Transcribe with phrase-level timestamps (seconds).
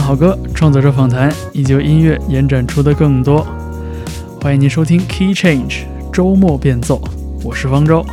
[0.00, 3.46] 好歌，创作者访谈，以及音乐延展出的更多。
[4.40, 5.82] 欢迎您收听 Key Change
[6.12, 7.00] 周末变奏，
[7.42, 8.04] 我是方舟。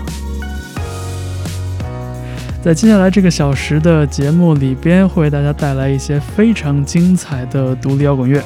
[2.64, 8.42] 在接下来这个小时的节目里边，会为大家带来一些非常精彩的独立摇滚乐。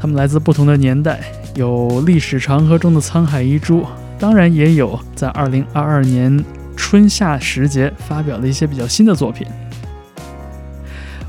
[0.00, 1.20] 他们来自不同的年代，
[1.54, 3.84] 有历史长河中的沧海遗珠，
[4.18, 6.44] 当然也有在2022年
[6.76, 9.46] 春夏时节发表的一些比较新的作品。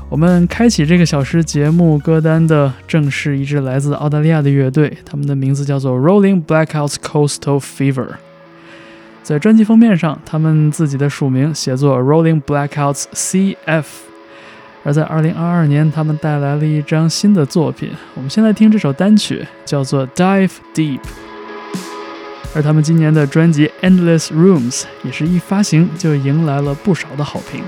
[0.08, 8.10] 我们开启这个小时节目歌单的正是一支来自澳大利亚的乐队，他们的名字叫做 Rolling Blackouts Coastal Fever。
[9.24, 13.84] 在专辑封面上，他们自己的署名写作 Rolling Blackouts CF。
[14.84, 17.90] 而在2022年，他们带来了一张新的作品。
[18.14, 21.00] 我们先来听这首单曲，叫做 Dive Deep。
[22.54, 27.64] 而他们今年的专辑 Endless Rooms 也是一发行就迎来了不少的好评。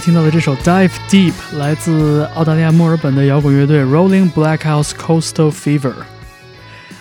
[0.00, 5.92] 听到的这首 Dive Deep 来自澳大利亚墨尔本的摇滚乐队 Rolling Blackouts Coastal Fever。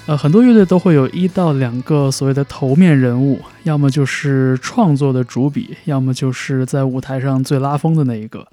[0.08, 8.48] 呃，很多乐队都会有一到两个所谓的头面人物，要么就是创作的主笔，要么就是在舞台上最拉风的那一个。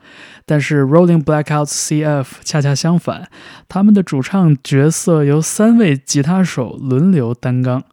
[0.45, 3.29] 但是 Rolling Blackouts CF 恰恰相反，
[3.69, 7.85] 他们的主唱角色由三位吉他手轮流担纲。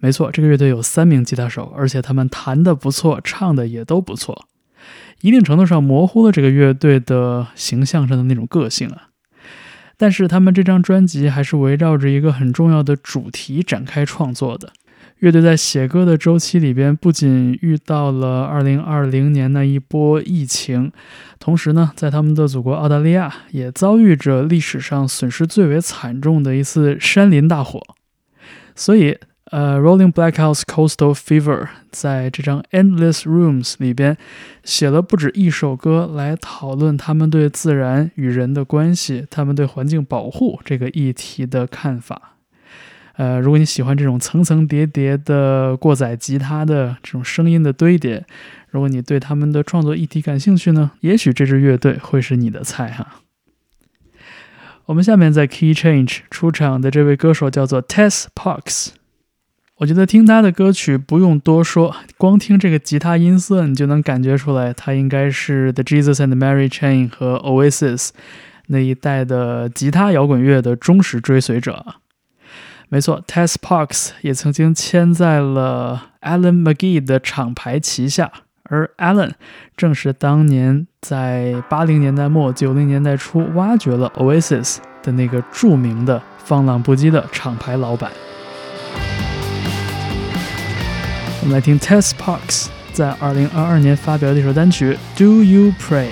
[0.00, 4.46] 没错，这个乐队有三名吉他手，而且他们弹得不错，唱的也都不错。
[5.20, 9.08] 一定程度上模糊了这个乐队的形象上的那种个性啊，
[9.96, 14.72] 但是他们这张专辑还是围绕着一个很重要的主题展开创作的。
[15.20, 20.92] 乐队在写歌的周期里边，不仅遇到了2020年那一波疫情，
[21.38, 27.80] 同时呢，在他们的祖国澳大利亚也遭遇着历史上损失最为惨重的一次山林大火，
[28.74, 29.16] 所以。
[29.52, 34.16] 呃，Rolling Blackouts Coastal Fever 在这张 Endless Rooms 里边
[34.64, 42.32] 写了不止一首歌，来讨论他们对自然与人的关系，他们对环境保护这个议题的看法。
[43.18, 48.26] 呃，如果你喜欢这种层层叠叠的过载吉他的这种声音的堆叠，
[48.70, 53.22] 如果你对他们的创作议题感兴趣呢，也许这支乐队会是你的菜哈。
[54.86, 58.88] 我们下面在 Key Change 出场的这位歌手叫做 Tess Parks。
[59.78, 68.08] 我觉得听他的歌曲不用多说，光听这个吉他音色，你就能感觉出来，他应该是 The Jesus and Mary Chain 和 Oasis
[68.68, 71.84] 那一代的吉他摇滚乐的忠实追随者。
[72.88, 78.32] 没错，Tess Parks 也曾经签在了 Alan McGee 的厂牌旗下，
[78.62, 79.32] 而 Alan
[79.76, 88.10] 正是当年在八零年代末九零年代初挖掘了 Oasis 的那个著名的放浪不羁的厂牌老板。
[91.45, 96.07] 我们来听 Tess Parks 在二零二二年发表的一首单曲《Do You Pray》。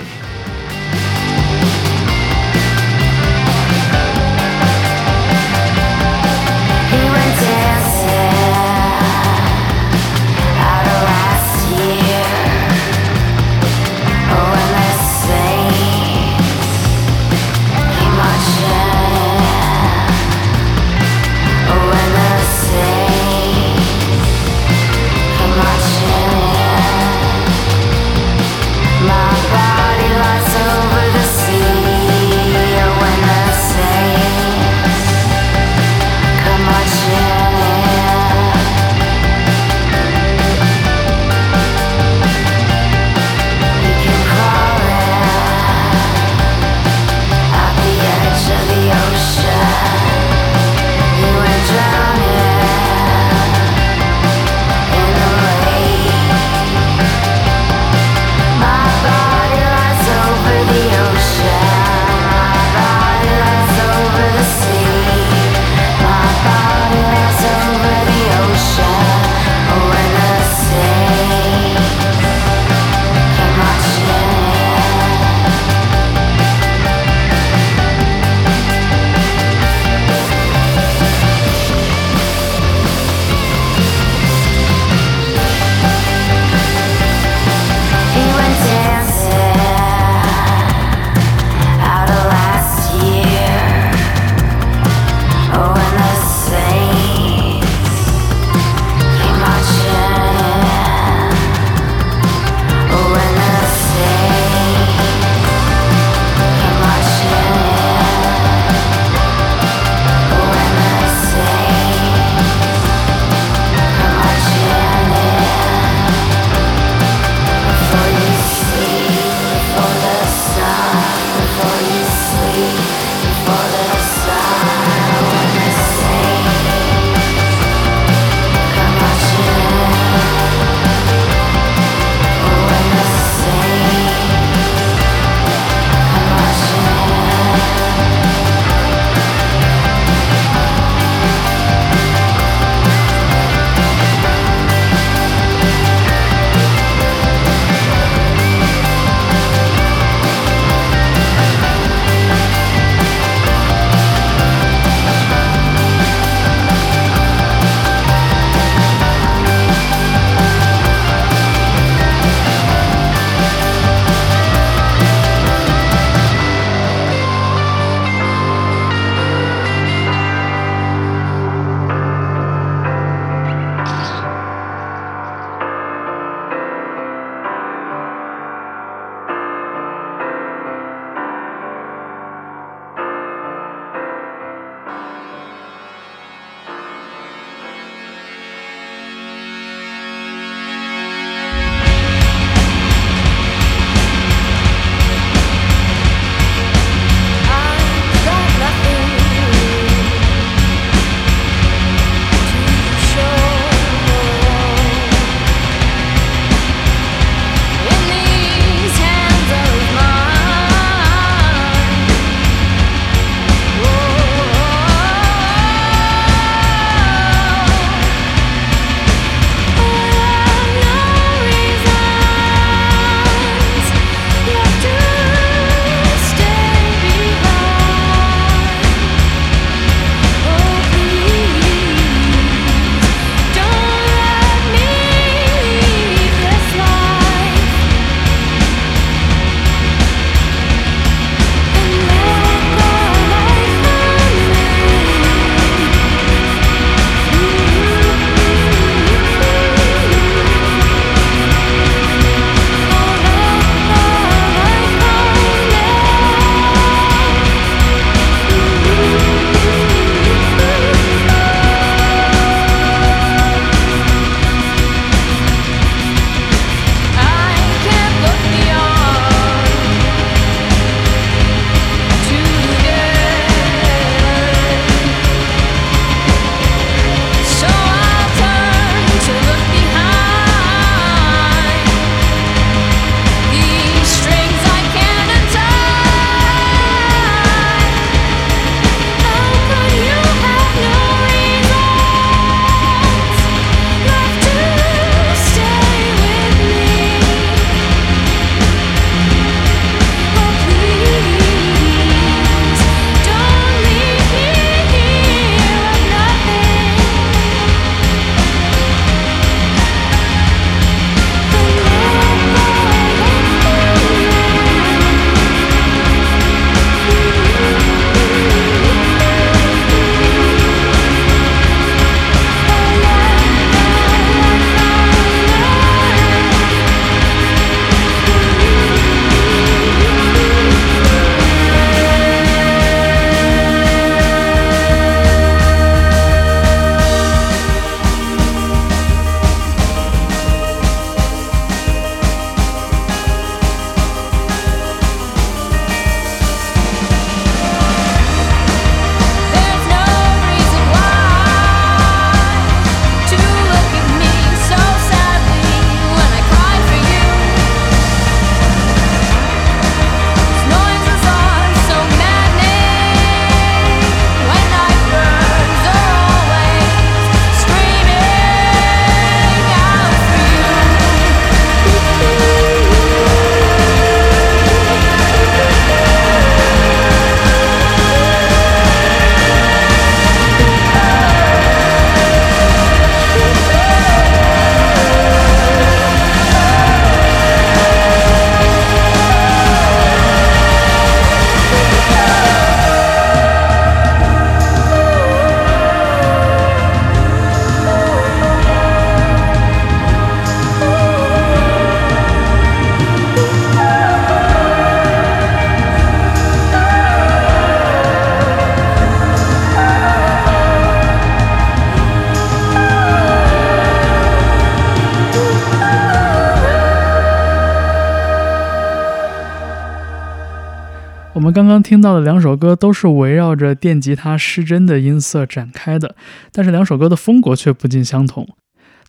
[421.75, 426.15] 刚听到的两首歌都是围绕着电吉他失真的音色展开的，
[426.53, 428.47] 但是两首歌的风格却不尽相同。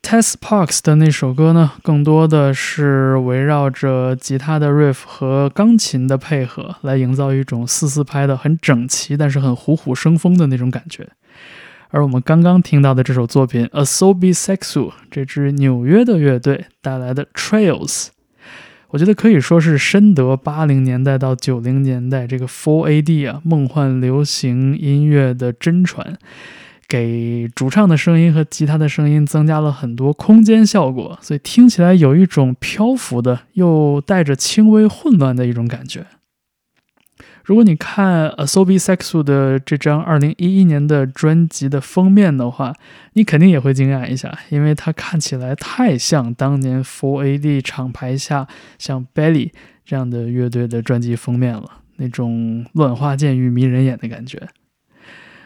[0.02, 11.06] Tess Parks 的那首歌呢，更多的是围绕着吉他的 riff 和钢琴的配合，来营造一种四四拍的很整齐，但是很虎虎生风的那种感觉。
[11.90, 18.08] 而我们刚刚听到的这首作品 Asobi Sexu，这支纽约的乐队带来的 Trails，
[18.90, 26.18] 我觉得可以说是深得八零年代到九零年代这个 Four AD 啊梦幻流行音乐的真传。
[26.88, 36.06] 给主唱的声音和吉他的声音增加了很多空间效果，所以听起来有一种漂浮的又带着轻微混乱的一种感觉。
[37.46, 42.74] 如果你看 Asobi Sexu 的这张2011年的专辑的封面的话，
[43.12, 48.48] 你肯定也会惊讶一下，因为它看起来太像当年 Four AD 厂牌下
[48.80, 49.52] 像 Belly
[49.84, 54.48] 这样的乐队的专辑封面了，那种乱花渐欲迷人眼的感觉。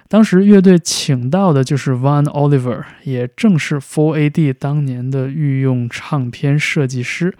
[0.08, 7.34] 当时乐队请到的就是 Van Oliver，也正是 Four AD 当年的御用唱片设计师，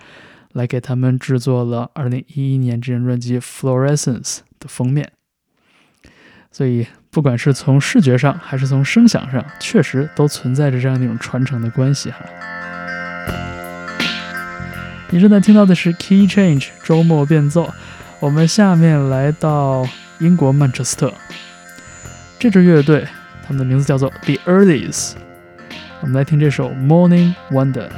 [0.53, 4.23] 来给他们制作了2011年这张专辑《Fluorescence》
[4.61, 5.11] 的封面。
[6.53, 12.19] 所以，不管是从视觉上还是从声响上，确实都存在着这样一种传承的关系哈。
[15.11, 17.69] 你正在听到的是 Key Change 周末变奏，
[18.21, 19.85] 我们下面来到
[20.19, 21.13] 英国曼彻斯特。
[22.39, 23.07] 这支乐队，
[23.45, 25.15] 他们的名字叫做 The Earlys。
[26.01, 27.89] 我们来听这首《Morning Wonder》。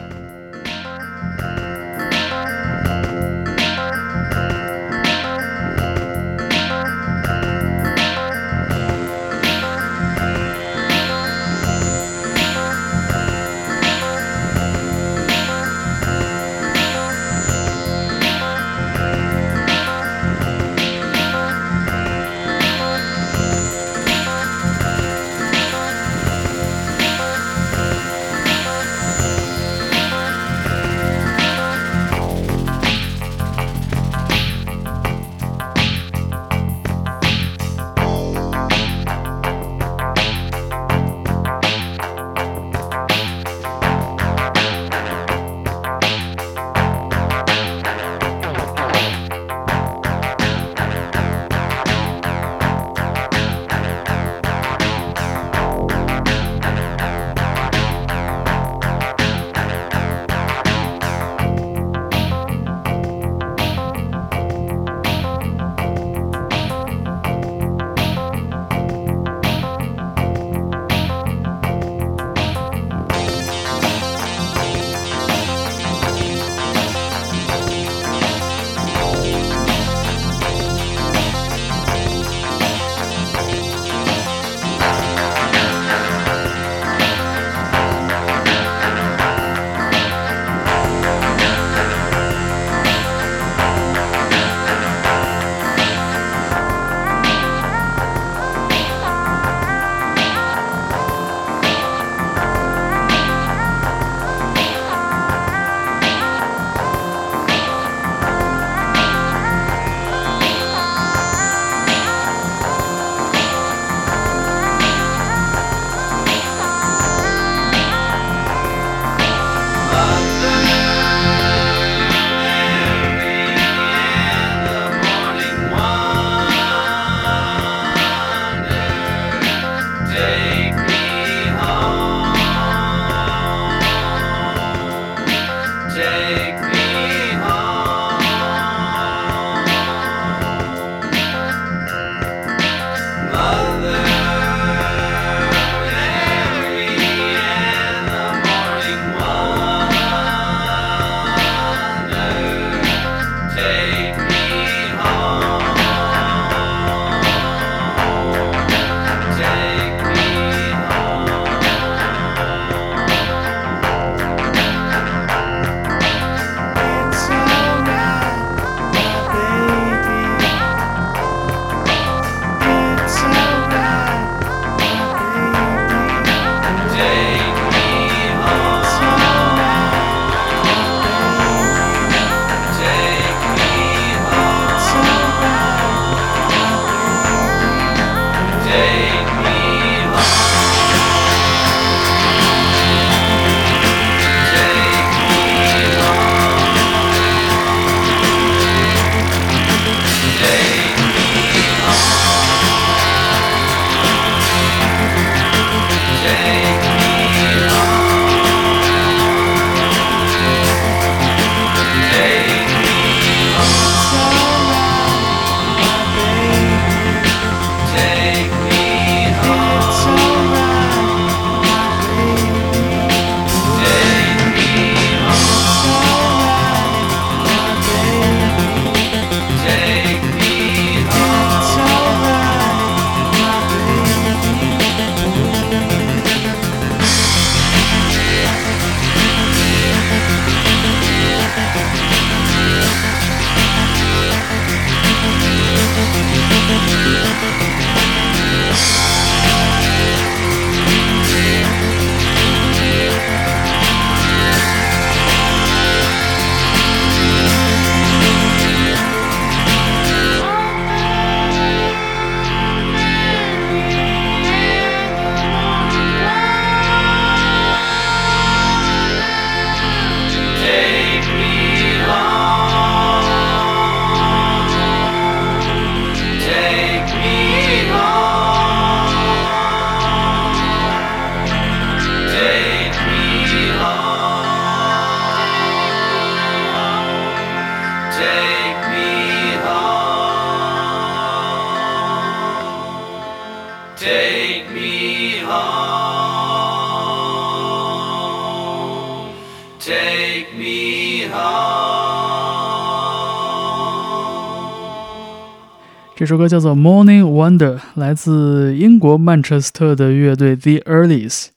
[306.32, 311.48] 首歌叫做《Morning Wonder》，来自英国曼彻斯特的乐队 The Earlys。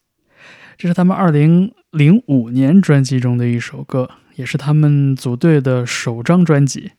[0.76, 6.90] 这是他们2005年专辑中的一首歌，也是他们组队的首张专辑。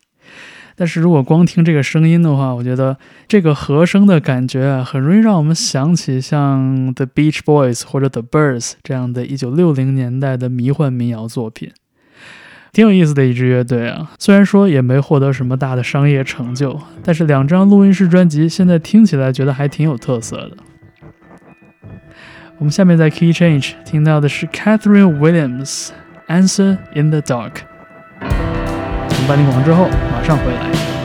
[0.75, 11.71] 但是如果光听这个声音的话，我觉得这个和声的感觉啊，很容易让我们想起像 The Beach Boys 或者 The Birds 这样的一九六零年代的迷幻民谣作品。
[12.71, 20.57] 挺有意思的一支乐队啊，虽然说也没获得什么大的商业成就，但是两张录音室专辑现在听起来觉得还挺有特色的。
[22.59, 25.89] 我们下面在 Key Change 听到的是 Catherine Williams
[26.27, 27.53] Answer in the Dark。
[29.09, 30.96] 从半点广告之后马上回来。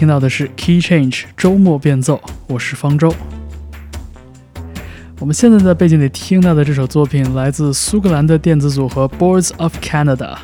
[0.00, 3.14] 听到的是 Key Change 周末变奏，我是方舟。
[5.18, 10.38] 我们现在在背景里听到的这首作品来自苏格兰的电子组合 Boards of Canada，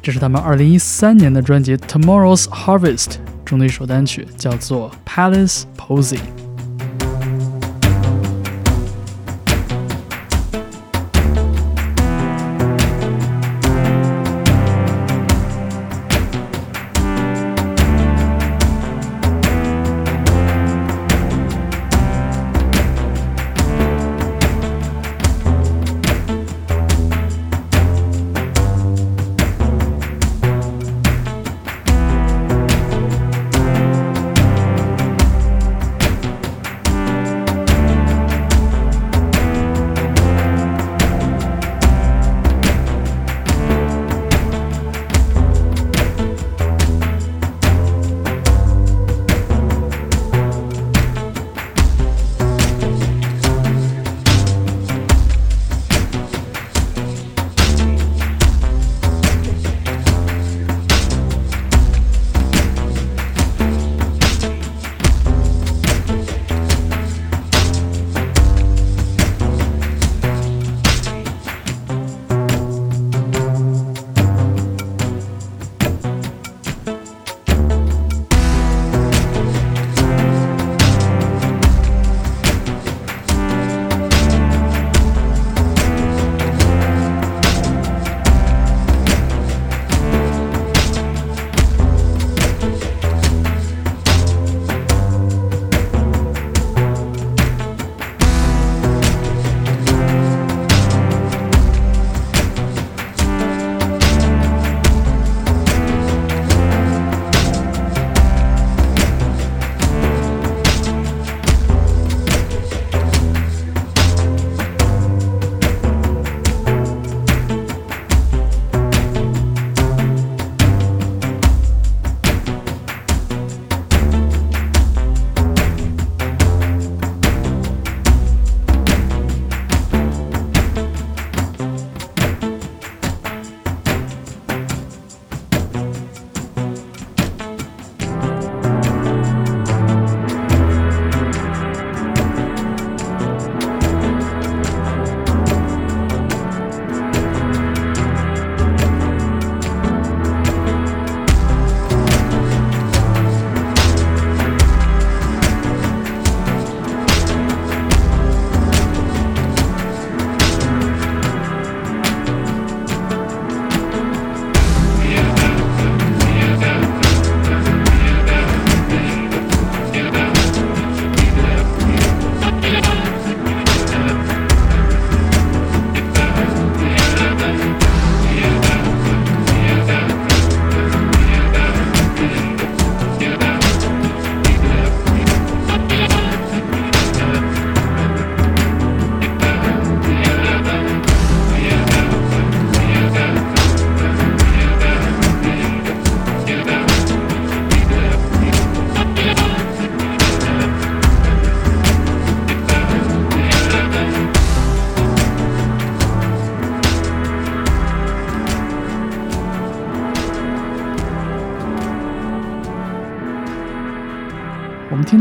[0.00, 3.04] 这是他们二零一三年的专辑《Tomorrow's Harvest》
[3.44, 6.18] 中的一首单曲，叫做《Palace Posey》。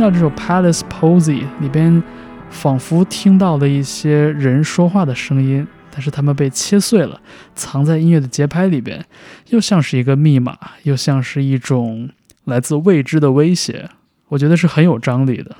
[0.03, 2.03] 到这首《Palace Posy》里边，
[2.49, 7.21] 仿佛听到了一些人说话的声音，但是他们被切碎了，
[7.55, 9.05] 藏在音乐的节拍里边，
[9.47, 12.09] 又像是一个密码，又像是一种
[12.43, 13.89] 来自未知的威胁。
[14.27, 15.55] 我觉得是很有张力的。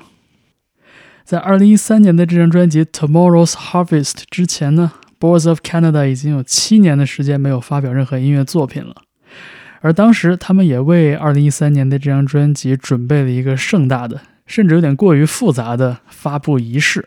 [1.24, 4.92] 在2013年的这张专辑《Tomorrow's Harvest》之前呢，
[5.26, 8.94] 《Boys of Canada》已经有七年的时间没有发表任何音乐作品了。
[9.80, 17.06] 而当时，他们也为2013年的这张专辑准备了一个盛大的，甚至有点过于复杂的发布仪式。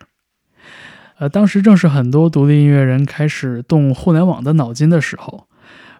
[1.17, 5.47] 呃，当时正是很多独立音乐人开始动互联网的脑筋的时候。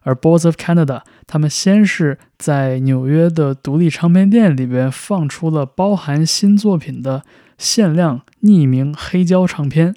[0.03, 7.23] 而 Boards of Canada，他们先是在纽约的独立唱片店里边放出了包含新作品的
[7.57, 9.95] 限量匿名黑胶唱片，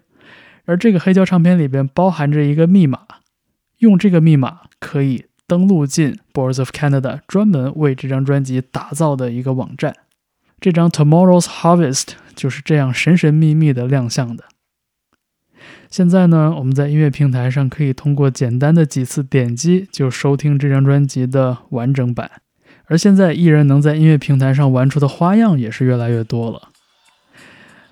[0.65, 3.01] 而这个黑胶唱片里边包含着一个密码，
[3.79, 5.27] 用这个密码可以。
[5.47, 9.97] 登录进 Boards of Canada 专门为这张专辑打造的一个网站，
[10.61, 14.45] 这张 Tomorrow's Harvest 就是这样神神秘秘的亮相的。
[15.91, 22.31] 现在呢，我们在音乐平台上可以通过简单的几次点击就收听这张专辑的完整版，
[22.85, 26.69] 而现在艺人能在音乐平台上玩出的花样也是越来越多了。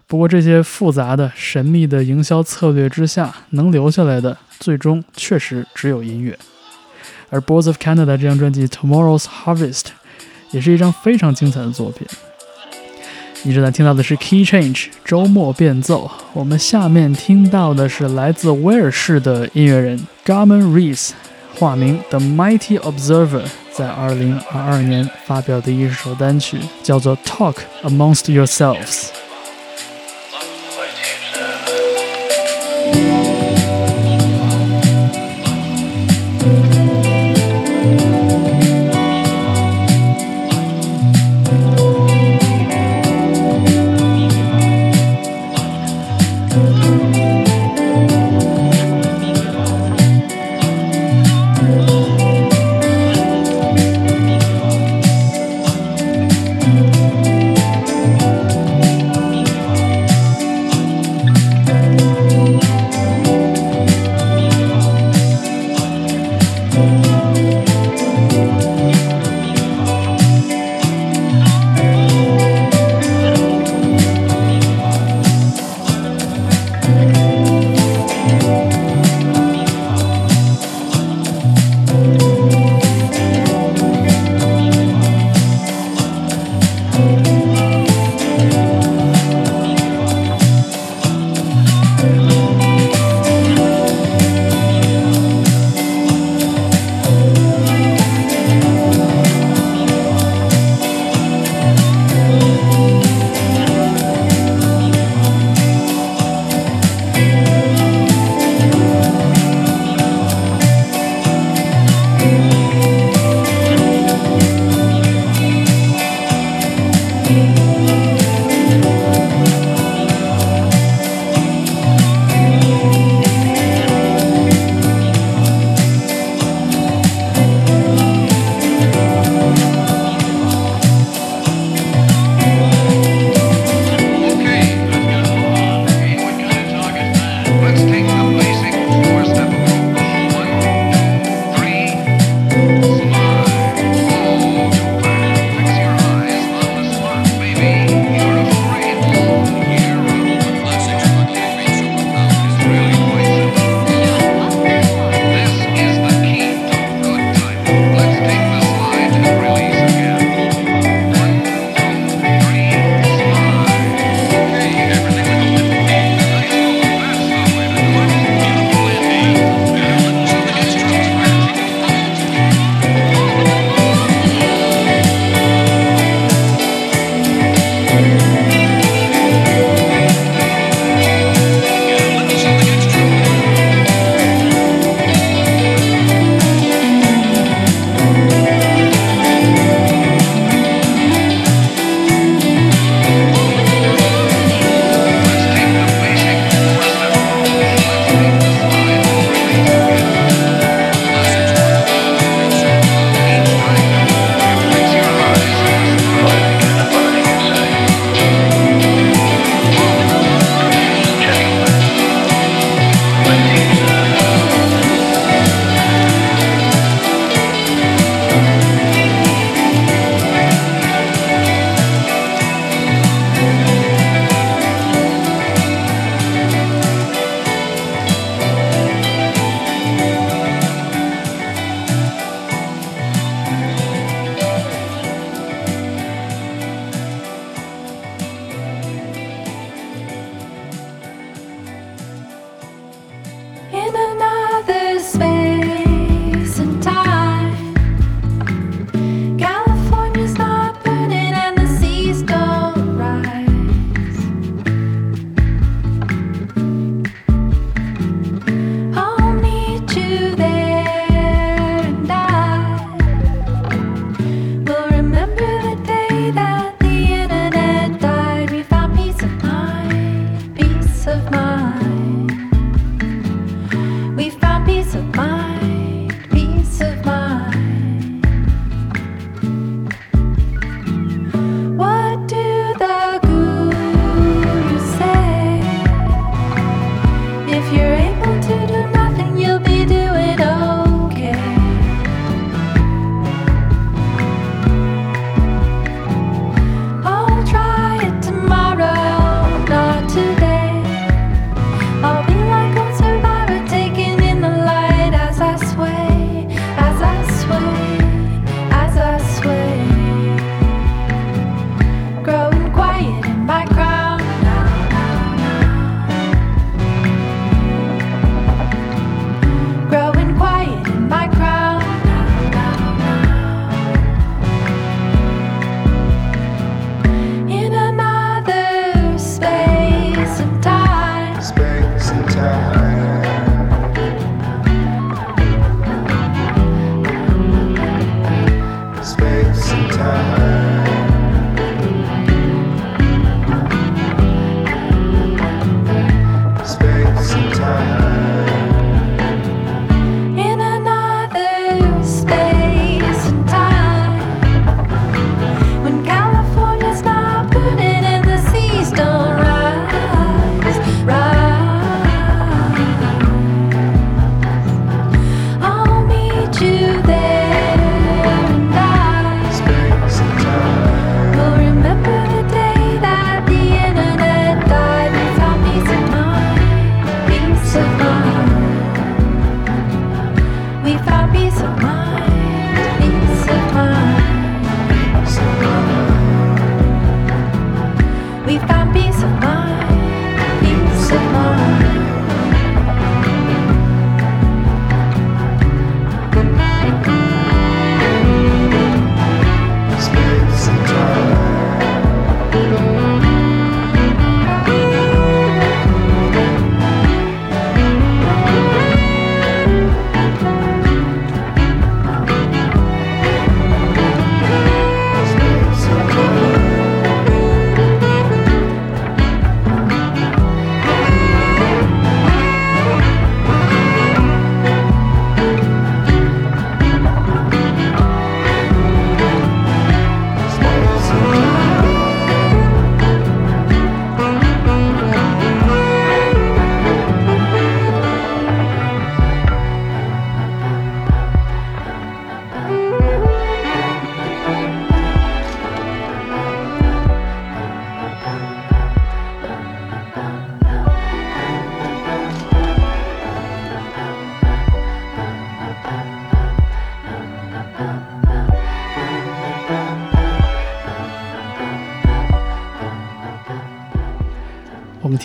[0.07, 6.38] 不过这些复杂的、神秘的营销策略之下，能留下来的最终确实只有音乐。
[7.31, 9.81] 而《Boards of Canada》这张专辑《Tomorrow's Harvest》
[10.52, 12.07] 也是一张非常精彩的作品。
[13.44, 16.11] 你正在听到的是《Key Change》周末变奏。
[16.33, 21.11] 我们下面听到的是来自威尔士的音乐人 Garman Rees，
[21.55, 29.07] 化名 The Mighty Observer，在2022年发表的一首单曲，叫做《Talk Amongst Yourselves》。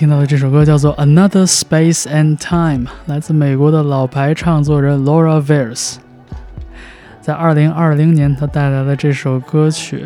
[0.04, 5.97] 听到的这首歌叫做《Another Space and Time》，来自美国的老牌唱作人 Laura v e r s。
[7.22, 10.04] 在2020年，他带来了这首歌曲。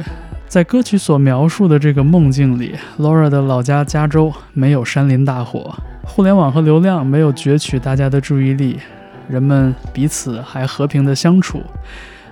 [0.47, 8.79] 在歌曲所描述的这个梦境里，Laura 的老家加州没有山林大火，互联网和流量没有攫取大家的注意力，
[9.27, 11.63] 人们彼此还和平的相处，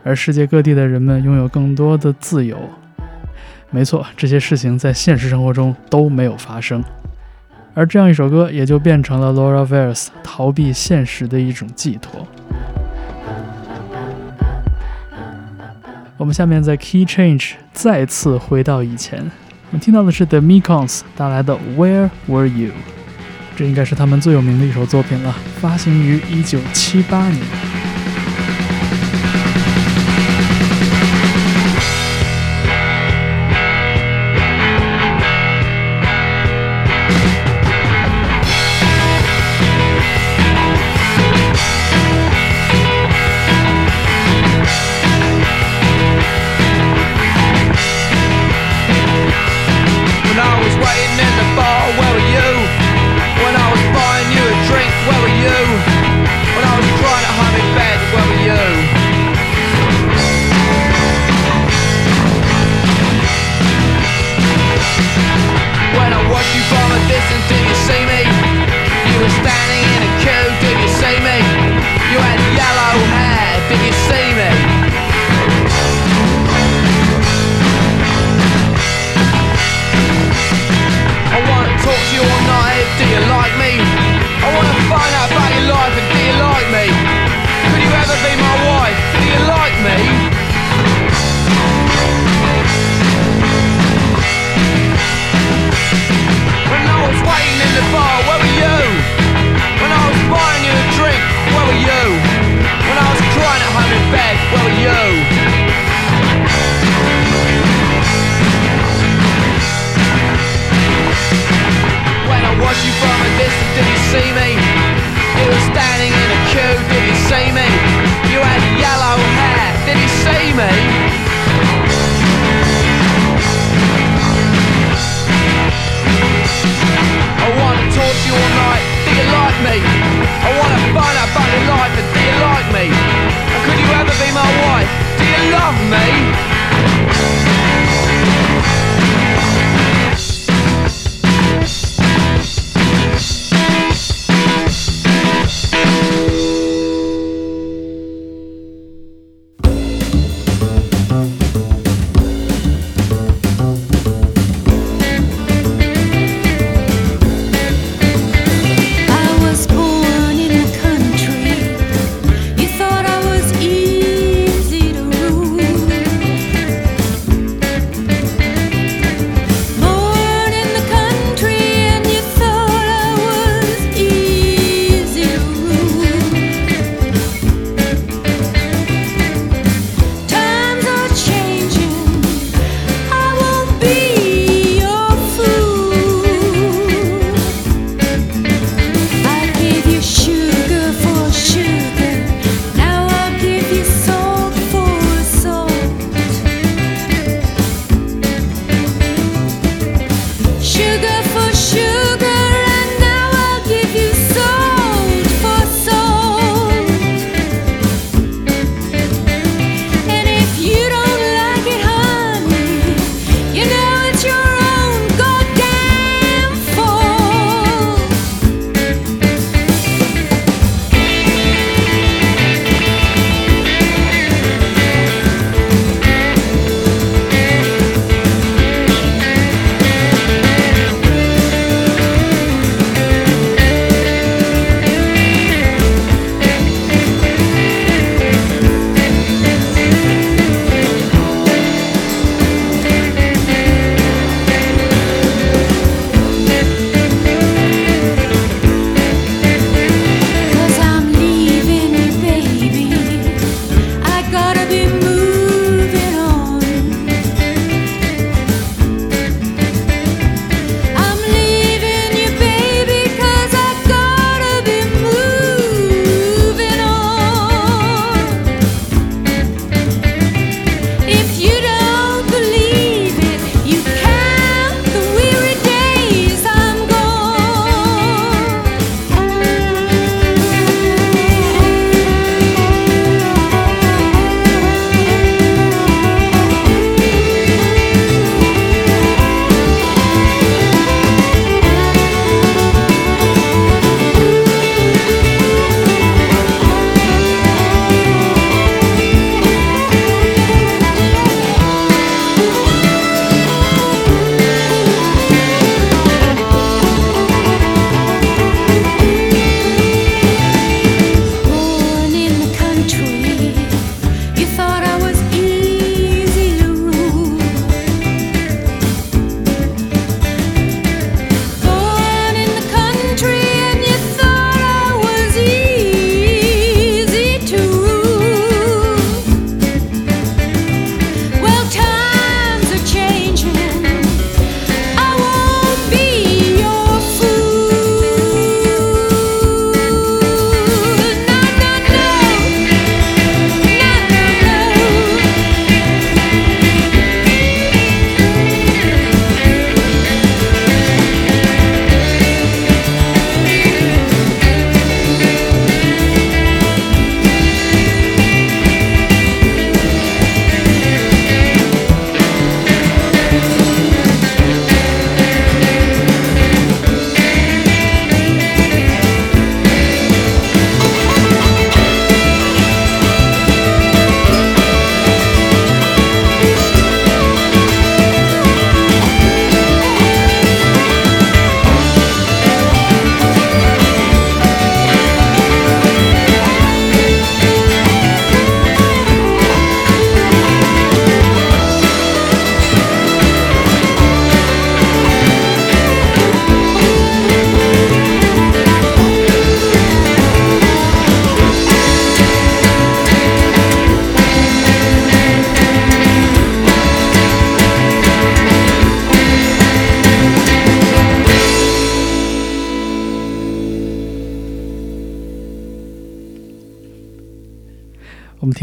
[0.04, 2.60] 而世界各地的人们拥有更多的自由。
[3.72, 6.84] 没错，这些事情在现实生活中都没有发生。
[7.76, 12.26] 而这样一首歌也就变成了 Laura Vers 逃避现实的一种寄托。
[16.16, 22.72] 我们下面在 Key Change 再次回到以前，我们听到的是 The Mekons 带来的 Where Were You，
[23.58, 27.85] 这应该是他们最有名的一首作品了，发行于1978年。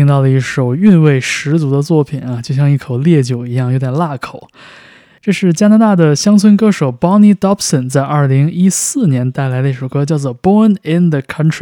[0.03, 4.49] 听到了一首韵味十足的作品啊，就像一口烈酒一样，有点辣口。
[5.21, 11.53] 这是加拿大的乡村歌手 Bonnie Dobson 在二零一四年带来的一首歌，叫做《Born in the Country》。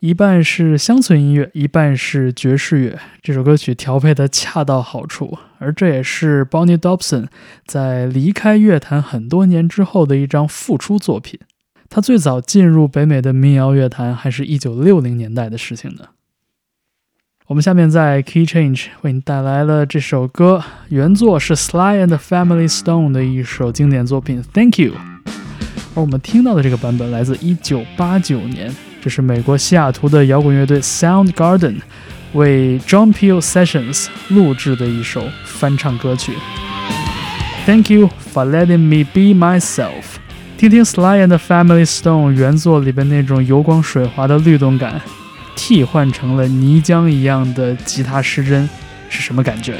[0.00, 2.98] 一半是乡村音乐，一半是爵士乐。
[3.22, 7.26] 这首歌曲调配的恰到好处，而这也是 Bonnie Dobson
[7.64, 11.38] 在离开乐坛很多年之后的一张复出作品。
[11.88, 16.06] 他最早进入北美的民谣乐坛还是一九六零年代的事情呢。
[17.46, 24.92] 我们下面在 Key Change 为你带来了这首歌，原作是 Sly and Family Stone 的一首经典作品《Thank You》，
[25.94, 28.74] 而我们听到的这个版本来自一九八九年。
[29.02, 31.82] 这是美国西雅图的摇滚乐队 Soundgarden
[32.32, 36.32] 为 John Peel Sessions 录制的一首翻唱歌曲。
[37.66, 40.16] Thank you for letting me be myself。
[40.56, 44.98] 听听 Sly and Family Stone 原作里边那种油光水滑的律动感，
[45.56, 48.68] 替换成了泥浆一样的吉他失真，
[49.08, 49.78] 是什么感觉？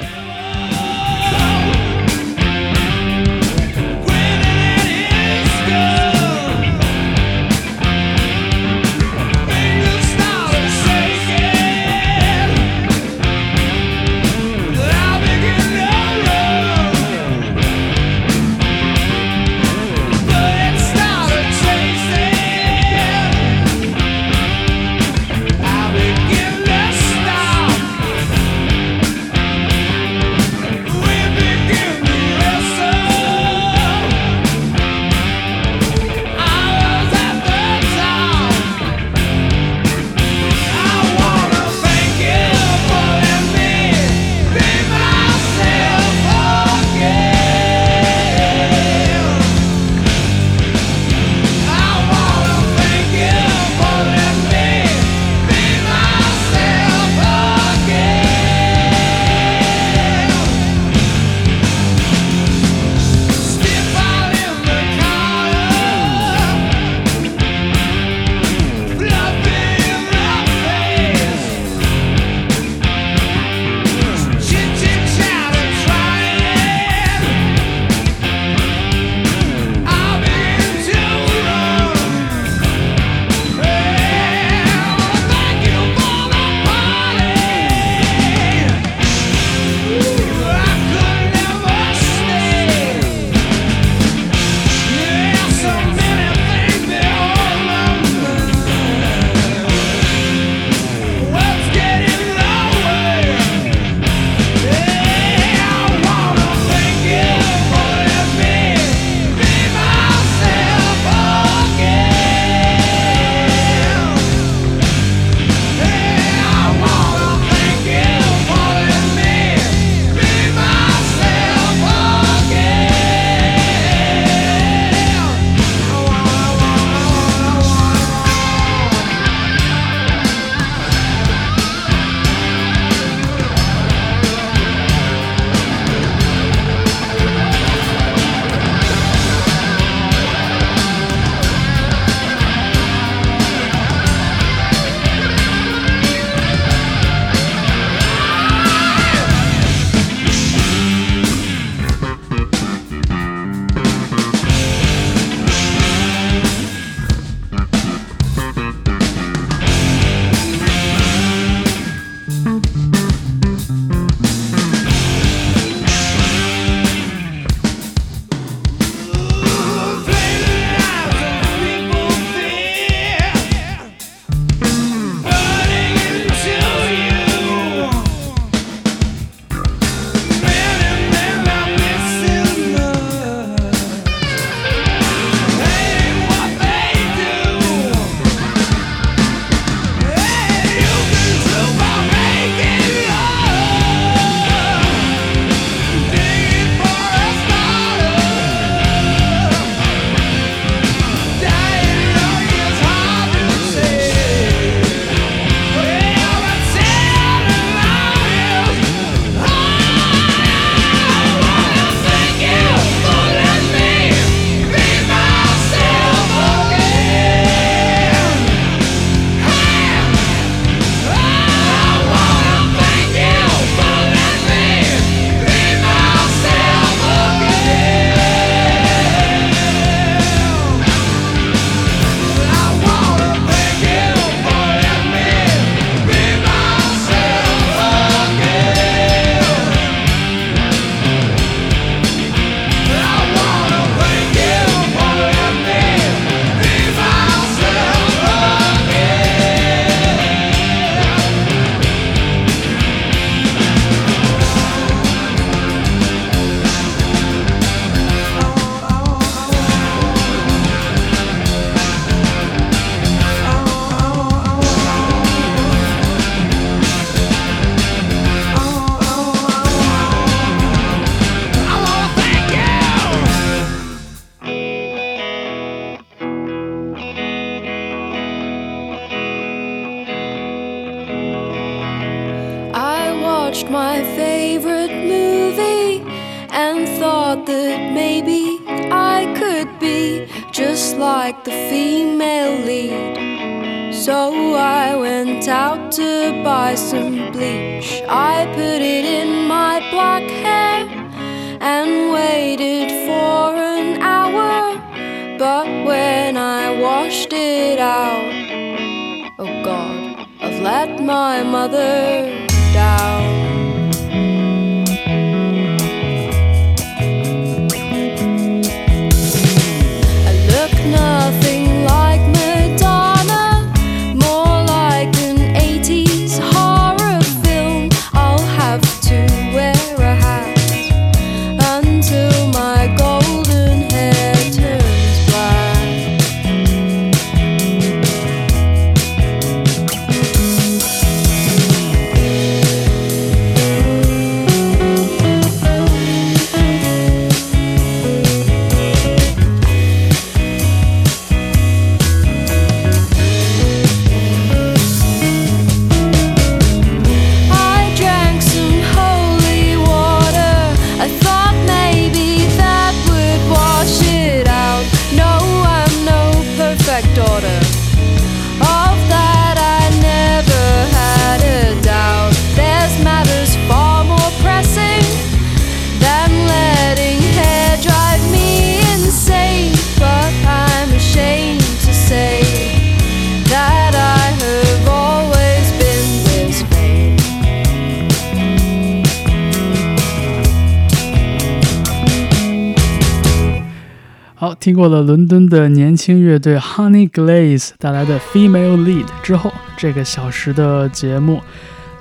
[394.84, 401.40] 过了伦敦的年轻乐队 Honey Glaze 带来的 Female Lead 之后，这个小时的节目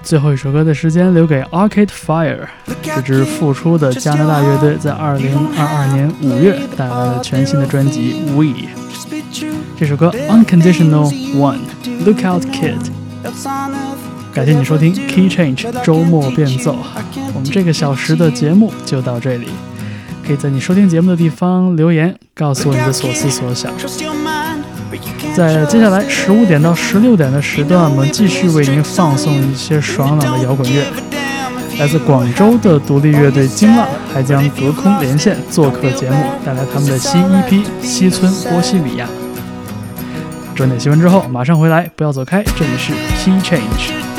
[0.02, 2.42] 最后一首歌的时间留给 Arcade Fire
[2.82, 8.68] 这支复出的加拿大乐队，在2022年5月带来了全新的专辑 We。
[9.80, 12.92] 这首歌 Unconditional One，Look Out Kid。
[14.34, 16.76] 感谢你收听 Key Change 周末变奏，
[17.34, 19.48] 我们这个小时的节目就到这里。
[20.26, 23.72] 可以在你收听节目的地方留言，告诉我你的所思所想。
[25.36, 30.86] 在接下来十五点到十六点的时段，我们继续为您放送一些爽朗的摇滚乐。
[31.80, 37.50] 来自广州的独立乐队金浪还将隔空连线做客节目，带来他们的新 EP
[37.82, 39.06] 《西村波西米亚》。
[40.56, 44.13] 转点新闻之后马上回来，不要走开，这里是 Key Change。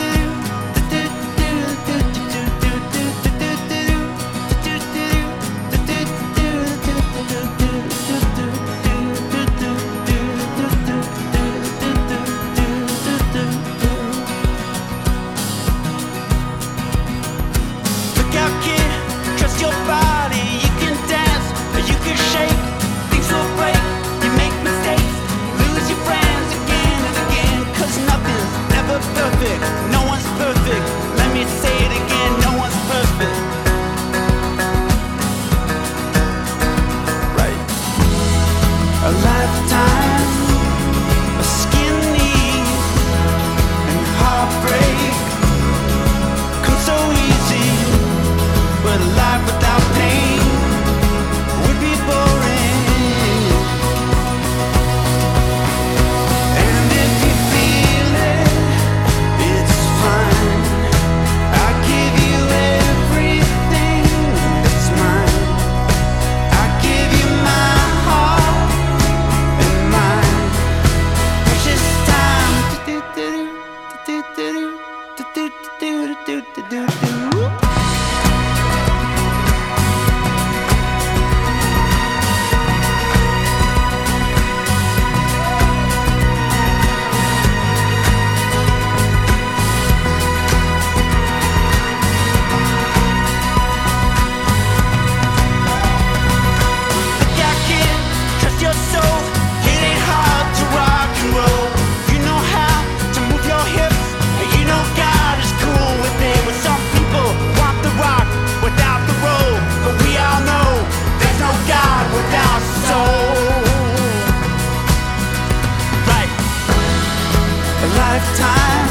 [117.96, 118.88] lifetime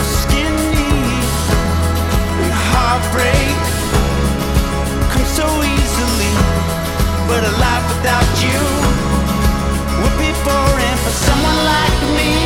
[0.00, 1.30] of skin deep
[2.42, 3.58] and heartbreak
[5.12, 6.34] comes so easily,
[7.28, 8.60] but a life without you
[10.00, 12.45] would be boring for someone like me.